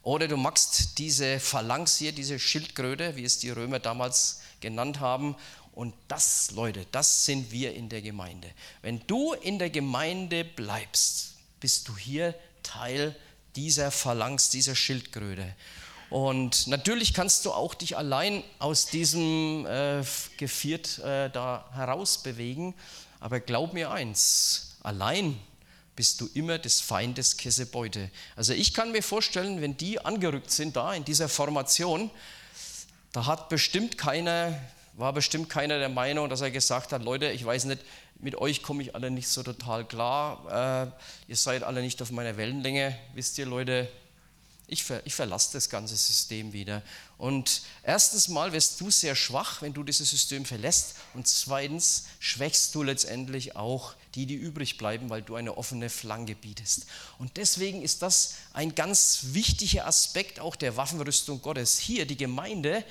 [0.03, 5.35] oder du machst diese Phalanx hier, diese Schildkröte, wie es die Römer damals genannt haben.
[5.73, 8.49] Und das, Leute, das sind wir in der Gemeinde.
[8.81, 13.15] Wenn du in der Gemeinde bleibst, bist du hier Teil
[13.55, 15.55] dieser Phalanx, dieser Schildkröte.
[16.09, 20.03] Und natürlich kannst du auch dich allein aus diesem äh,
[20.37, 22.73] Geviert äh, da herausbewegen.
[23.19, 25.39] Aber glaub mir eins, allein
[25.95, 28.09] bist du immer des Feindes Kessebeute.
[28.35, 32.09] Also ich kann mir vorstellen, wenn die angerückt sind da in dieser Formation,
[33.11, 34.57] da hat bestimmt keiner,
[34.99, 37.81] war bestimmt keiner der Meinung, dass er gesagt hat, Leute, ich weiß nicht,
[38.19, 40.91] mit euch komme ich alle nicht so total klar.
[41.27, 42.97] Äh, ihr seid alle nicht auf meiner Wellenlänge.
[43.13, 43.87] Wisst ihr, Leute,
[44.67, 46.83] ich, ver, ich verlasse das ganze System wieder.
[47.17, 50.95] Und erstens mal wirst du sehr schwach, wenn du dieses System verlässt.
[51.13, 56.35] Und zweitens schwächst du letztendlich auch die, die übrig bleiben, weil du eine offene Flanke
[56.35, 56.85] bietest.
[57.17, 61.79] Und deswegen ist das ein ganz wichtiger Aspekt auch der Waffenrüstung Gottes.
[61.79, 62.83] Hier die Gemeinde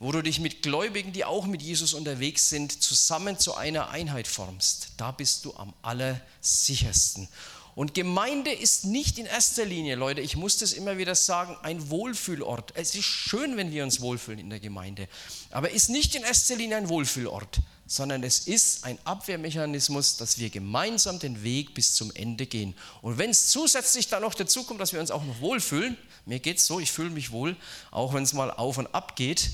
[0.00, 4.28] wo du dich mit Gläubigen, die auch mit Jesus unterwegs sind, zusammen zu einer Einheit
[4.28, 4.90] formst.
[4.96, 7.28] Da bist du am allersichersten.
[7.74, 11.90] Und Gemeinde ist nicht in erster Linie, Leute, ich muss das immer wieder sagen, ein
[11.90, 12.72] Wohlfühlort.
[12.74, 15.06] Es ist schön, wenn wir uns wohlfühlen in der Gemeinde,
[15.52, 20.50] aber ist nicht in erster Linie ein Wohlfühlort, sondern es ist ein Abwehrmechanismus, dass wir
[20.50, 22.74] gemeinsam den Weg bis zum Ende gehen.
[23.00, 26.40] Und wenn es zusätzlich dann noch dazu kommt, dass wir uns auch noch wohlfühlen, mir
[26.40, 27.56] geht es so, ich fühle mich wohl,
[27.92, 29.50] auch wenn es mal auf und ab geht,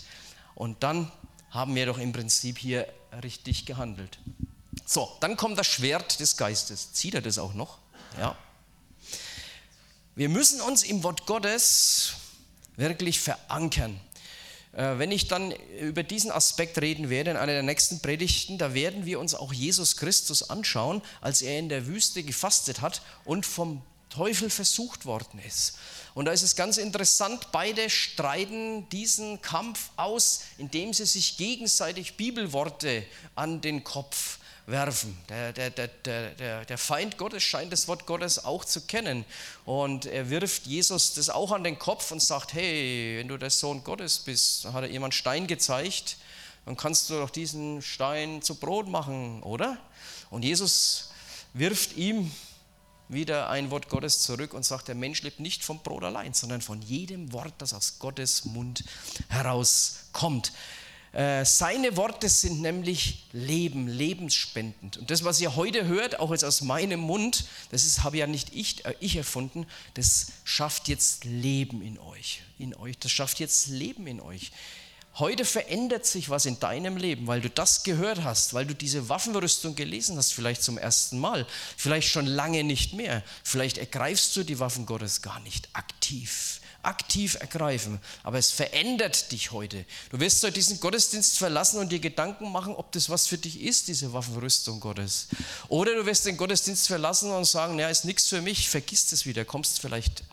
[0.55, 1.11] und dann
[1.51, 2.87] haben wir doch im Prinzip hier
[3.23, 4.19] richtig gehandelt.
[4.87, 6.93] So, dann kommt das Schwert des Geistes.
[6.93, 7.79] Zieht er das auch noch?
[8.19, 8.37] Ja.
[10.15, 12.15] Wir müssen uns im Wort Gottes
[12.77, 13.99] wirklich verankern.
[14.73, 18.75] Äh, wenn ich dann über diesen Aspekt reden werde in einer der nächsten Predigten, da
[18.75, 23.47] werden wir uns auch Jesus Christus anschauen, als er in der Wüste gefastet hat und
[23.47, 23.83] vom
[24.15, 25.77] Teufel versucht worden ist.
[26.15, 32.17] Und da ist es ganz interessant, beide streiten diesen Kampf aus, indem sie sich gegenseitig
[32.17, 35.19] Bibelworte an den Kopf werfen.
[35.29, 39.25] Der, der, der, der, der Feind Gottes scheint das Wort Gottes auch zu kennen.
[39.65, 43.51] Und er wirft Jesus das auch an den Kopf und sagt, hey, wenn du der
[43.51, 46.17] Sohn Gottes bist, hat er jemand Stein gezeigt,
[46.65, 49.77] dann kannst du doch diesen Stein zu Brot machen, oder?
[50.31, 51.11] Und Jesus
[51.53, 52.31] wirft ihm
[53.09, 56.61] wieder ein Wort Gottes zurück und sagt, der Mensch lebt nicht vom Brot allein, sondern
[56.61, 58.85] von jedem Wort, das aus Gottes Mund
[59.29, 60.53] herauskommt.
[61.15, 64.97] Äh, seine Worte sind nämlich Leben, lebensspendend.
[64.97, 68.53] Und das, was ihr heute hört, auch jetzt aus meinem Mund, das habe ja nicht
[68.53, 72.99] ich, äh, ich erfunden, das schafft jetzt Leben in euch, in euch.
[72.99, 74.51] Das schafft jetzt Leben in euch.
[75.17, 79.09] Heute verändert sich was in deinem Leben, weil du das gehört hast, weil du diese
[79.09, 81.47] Waffenrüstung gelesen hast, vielleicht zum ersten Mal,
[81.77, 83.23] vielleicht schon lange nicht mehr.
[83.45, 86.61] Vielleicht ergreifst du die Waffen Gottes gar nicht aktiv.
[86.83, 88.01] Aktiv ergreifen.
[88.25, 89.87] Aber es verändert dich heute.
[90.11, 93.61] Du wirst heute diesen Gottesdienst verlassen und dir Gedanken machen, ob das was für dich
[93.63, 95.29] ist, diese Waffenrüstung Gottes.
[95.69, 99.27] Oder du wirst den Gottesdienst verlassen und sagen, ja, ist nichts für mich, vergiss das
[99.27, 100.25] wieder, kommst vielleicht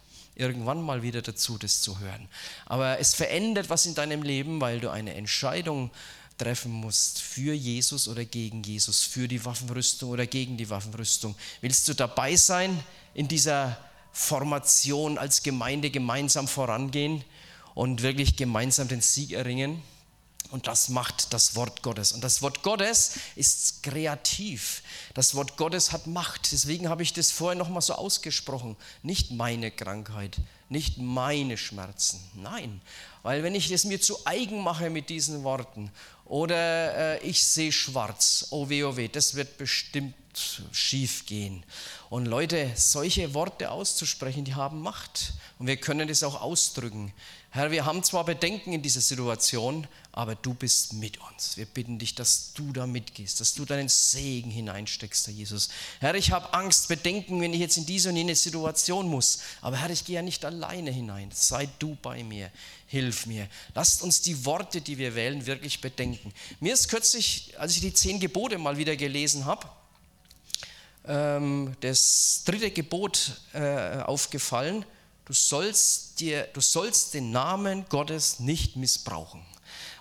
[0.41, 2.27] irgendwann mal wieder dazu, das zu hören.
[2.65, 5.91] Aber es verändert was in deinem Leben, weil du eine Entscheidung
[6.38, 11.36] treffen musst für Jesus oder gegen Jesus, für die Waffenrüstung oder gegen die Waffenrüstung.
[11.62, 13.77] Willst du dabei sein in dieser
[14.12, 17.23] Formation als Gemeinde gemeinsam vorangehen
[17.75, 19.84] und wirklich gemeinsam den Sieg erringen?
[20.49, 22.12] Und das macht das Wort Gottes.
[22.12, 24.82] Und das Wort Gottes ist kreativ.
[25.13, 26.52] Das Wort Gottes hat Macht.
[26.52, 28.76] Deswegen habe ich das vorher nochmal so ausgesprochen.
[29.04, 30.38] Nicht meine Krankheit,
[30.69, 32.21] nicht meine Schmerzen.
[32.36, 32.82] Nein,
[33.24, 35.91] weil wenn ich es mir zu eigen mache mit diesen Worten
[36.26, 40.15] oder äh, ich sehe schwarz, oh weh, oh weh, das wird bestimmt
[40.71, 41.63] schief gehen.
[42.12, 45.32] Und Leute, solche Worte auszusprechen, die haben Macht.
[45.60, 47.13] Und wir können das auch ausdrücken.
[47.52, 51.56] Herr, wir haben zwar Bedenken in dieser Situation, aber du bist mit uns.
[51.56, 55.69] Wir bitten dich, dass du da mitgehst, dass du deinen Segen hineinsteckst, Herr Jesus.
[56.02, 59.39] Herr, ich habe Angst, Bedenken, wenn ich jetzt in diese und jene Situation muss.
[59.62, 61.30] Aber Herr, ich gehe ja nicht alleine hinein.
[61.34, 62.52] Sei du bei mir.
[62.88, 63.47] Hilf mir.
[63.74, 66.34] Lasst uns die Worte, die wir wählen, wirklich bedenken.
[66.60, 69.65] Mir ist kürzlich, als ich die zehn Gebote mal wieder gelesen habe,
[71.12, 74.86] ähm, das dritte Gebot äh, aufgefallen
[75.32, 79.41] du sollst, dir, du sollst den Namen Gottes nicht missbrauchen,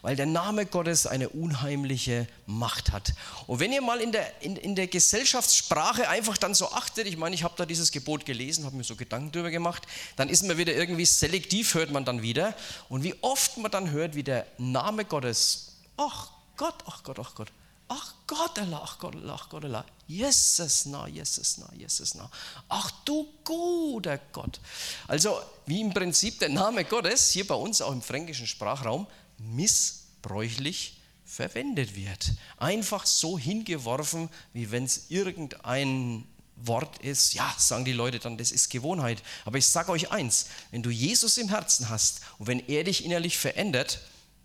[0.03, 3.13] weil der Name Gottes eine unheimliche Macht hat.
[3.47, 7.17] Und wenn ihr mal in der, in, in der Gesellschaftssprache einfach dann so achtet, ich
[7.17, 10.43] meine, ich habe da dieses Gebot gelesen, habe mir so Gedanken darüber gemacht, dann ist
[10.43, 12.55] man wieder irgendwie selektiv, hört man dann wieder.
[12.89, 17.35] Und wie oft man dann hört, wie der Name Gottes, ach Gott, ach Gott, ach
[17.37, 17.53] Gott,
[17.91, 19.65] ach Gott, ach Gott, ach Gott,
[20.07, 22.31] Jesus na, Jesus na, Jesus na.
[22.69, 24.61] Ach du guter Gott.
[25.09, 29.07] Also wie im Prinzip der Name Gottes hier bei uns auch im fränkischen Sprachraum
[29.39, 32.33] missbräuchlich verwendet wird.
[32.57, 36.27] Einfach so hingeworfen, wie wenn es irgendein
[36.57, 39.23] Wort ist, ja, sagen die Leute dann, das ist Gewohnheit.
[39.45, 43.05] Aber ich sage euch eins, wenn du Jesus im Herzen hast und wenn er dich
[43.05, 44.01] innerlich verändert,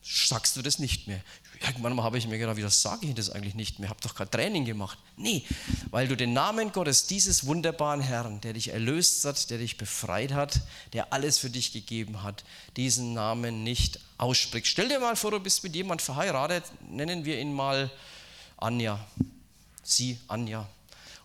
[0.06, 1.20] sagst du das nicht mehr.
[1.65, 3.89] Irgendwann habe ich mir gedacht, wie das sage ich das eigentlich nicht mehr?
[3.89, 5.00] Habe doch kein Training gemacht.
[5.18, 5.44] Nee,
[5.89, 10.32] weil du den Namen Gottes, dieses wunderbaren Herrn, der dich erlöst hat, der dich befreit
[10.32, 10.62] hat,
[10.94, 12.44] der alles für dich gegeben hat,
[12.78, 14.72] diesen Namen nicht aussprichst.
[14.72, 17.89] Stell dir mal vor, du bist mit jemand verheiratet, nennen wir ihn mal
[18.58, 19.04] Anja.
[19.84, 20.68] Sie, Anja.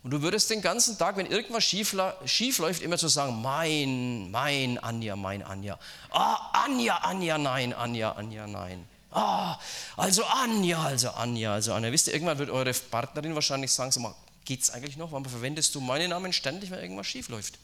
[0.02, 4.78] Und du würdest den ganzen Tag, wenn irgendwas schief, läuft, immer zu sagen, mein, mein
[4.78, 5.78] Anja, mein Anja.
[6.10, 8.88] Ah, Anja, Anja, nein, Anja, Anja, nein.
[9.10, 9.58] Ah,
[9.96, 11.92] also Anja, also Anja, also Anja.
[11.92, 14.14] Wisst ihr, irgendwann wird eure Partnerin wahrscheinlich sagen, so mal,
[14.46, 15.12] geht's eigentlich noch?
[15.12, 17.58] Warum verwendest du meinen Namen ständig, wenn irgendwas schief läuft?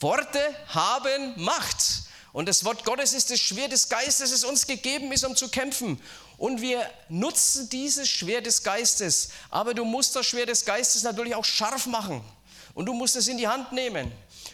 [0.00, 2.04] Worte haben Macht.
[2.32, 5.48] Und das Wort Gottes ist das Schwert des Geistes, das uns gegeben ist, um zu
[5.48, 6.00] kämpfen.
[6.40, 9.28] Und wir nutzen dieses Schwert des Geistes.
[9.50, 12.24] Aber du musst das Schwert des Geistes natürlich auch scharf machen.
[12.72, 14.10] Und du musst es in die Hand nehmen.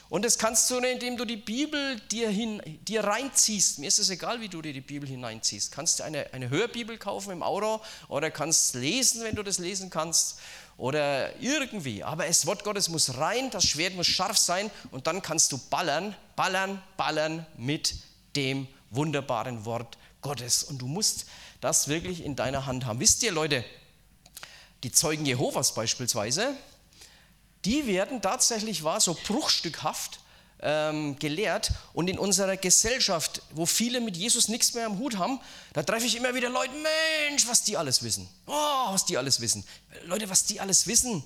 [0.08, 3.78] Und das kannst du, indem du die Bibel dir, hin, dir reinziehst.
[3.78, 5.70] Mir ist es egal, wie du dir die Bibel hineinziehst.
[5.70, 9.88] Kannst du eine, eine Hörbibel kaufen im Auto oder kannst lesen, wenn du das lesen
[9.88, 10.40] kannst
[10.76, 12.02] oder irgendwie.
[12.02, 15.58] Aber das Wort Gottes muss rein, das Schwert muss scharf sein und dann kannst du
[15.70, 17.94] ballern, ballern, ballern mit
[18.34, 20.64] dem wunderbaren Wort Gottes.
[20.64, 21.26] Und du musst
[21.60, 23.00] das wirklich in deiner Hand haben.
[23.00, 23.64] Wisst ihr, Leute,
[24.82, 26.54] die Zeugen Jehovas beispielsweise,
[27.64, 30.20] die werden tatsächlich wahr so bruchstückhaft
[30.60, 31.72] ähm, gelehrt.
[31.92, 35.40] Und in unserer Gesellschaft, wo viele mit Jesus nichts mehr am Hut haben,
[35.72, 36.72] da treffe ich immer wieder Leute,
[37.28, 38.28] Mensch, was die alles wissen.
[38.46, 39.64] Oh, was die alles wissen.
[40.04, 41.24] Leute, was die alles wissen,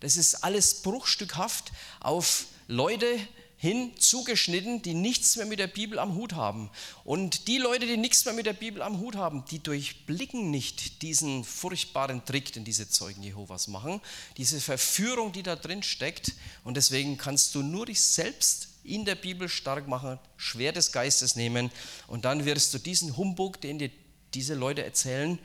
[0.00, 3.18] das ist alles bruchstückhaft auf Leute
[3.60, 6.70] hin zugeschnitten, die nichts mehr mit der Bibel am Hut haben.
[7.04, 11.02] Und die Leute, die nichts mehr mit der Bibel am Hut haben, die durchblicken nicht
[11.02, 14.00] diesen furchtbaren Trick, den diese Zeugen Jehovas machen,
[14.38, 16.32] diese Verführung, die da drin steckt.
[16.64, 21.36] Und deswegen kannst du nur dich selbst in der Bibel stark machen, schwer des Geistes
[21.36, 21.70] nehmen
[22.06, 23.90] und dann wirst du diesen Humbug, den dir
[24.32, 25.38] diese Leute erzählen,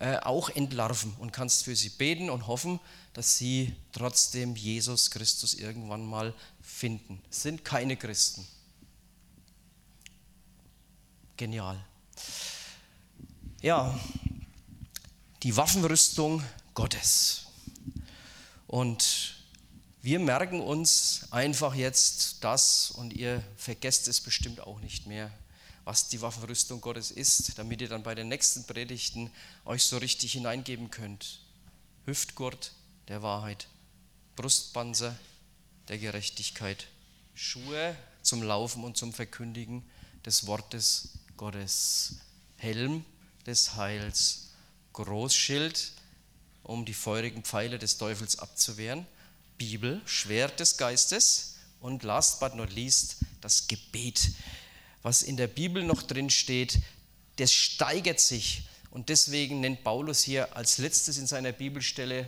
[0.00, 2.78] äh, auch entlarven und kannst für sie beten und hoffen,
[3.14, 6.34] dass sie trotzdem Jesus Christus irgendwann mal
[6.74, 7.22] finden.
[7.30, 8.46] Sind keine Christen.
[11.36, 11.82] Genial.
[13.62, 13.98] Ja,
[15.44, 16.42] die Waffenrüstung
[16.74, 17.46] Gottes.
[18.66, 19.36] Und
[20.02, 25.30] wir merken uns einfach jetzt das, und ihr vergesst es bestimmt auch nicht mehr,
[25.84, 29.30] was die Waffenrüstung Gottes ist, damit ihr dann bei den nächsten Predigten
[29.64, 31.40] euch so richtig hineingeben könnt.
[32.04, 32.72] Hüftgurt
[33.08, 33.68] der Wahrheit,
[34.34, 35.16] Brustpanzer
[35.88, 36.88] der Gerechtigkeit,
[37.34, 39.84] Schuhe zum Laufen und zum Verkündigen
[40.24, 42.16] des Wortes Gottes,
[42.56, 43.04] Helm
[43.46, 44.50] des Heils,
[44.92, 45.92] Großschild,
[46.62, 49.06] um die feurigen Pfeile des Teufels abzuwehren,
[49.58, 51.56] Bibel, Schwert des Geistes.
[51.80, 54.30] Und last but not least das Gebet.
[55.02, 56.80] Was in der Bibel noch drin steht,
[57.36, 58.62] das steigert sich.
[58.90, 62.26] Und deswegen nennt Paulus hier als letztes in seiner Bibelstelle,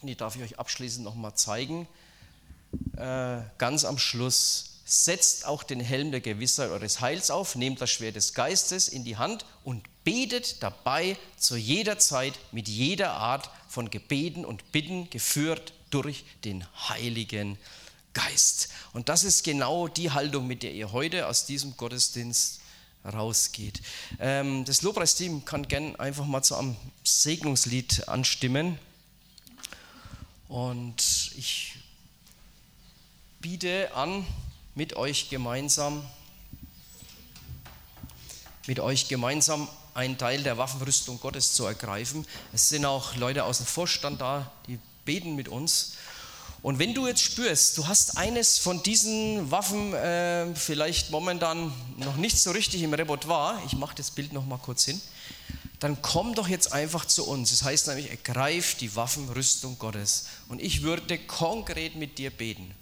[0.00, 1.86] die darf ich euch abschließend nochmal zeigen,
[2.98, 7.90] äh, ganz am Schluss, setzt auch den Helm der Gewissheit eures Heils auf, nehmt das
[7.90, 13.50] Schwert des Geistes in die Hand und betet dabei zu jeder Zeit mit jeder Art
[13.68, 17.58] von Gebeten und Bitten geführt durch den Heiligen
[18.14, 18.70] Geist.
[18.94, 22.60] Und das ist genau die Haltung, mit der ihr heute aus diesem Gottesdienst
[23.04, 23.80] rausgeht.
[24.18, 28.78] Ähm, das Lobpreisteam kann gerne einfach mal zu einem Segnungslied anstimmen.
[30.48, 31.77] Und ich
[33.40, 34.26] biete an,
[34.74, 36.04] mit euch gemeinsam,
[38.66, 42.26] mit euch gemeinsam einen Teil der Waffenrüstung Gottes zu ergreifen.
[42.52, 45.92] Es sind auch Leute aus dem Vorstand da, die beten mit uns.
[46.62, 52.16] Und wenn du jetzt spürst, du hast eines von diesen Waffen äh, vielleicht momentan noch
[52.16, 55.00] nicht so richtig im Repertoire, ich mache das Bild noch mal kurz hin,
[55.78, 57.50] dann komm doch jetzt einfach zu uns.
[57.50, 60.26] Das heißt nämlich, ergreif die Waffenrüstung Gottes.
[60.48, 62.74] Und ich würde konkret mit dir beten.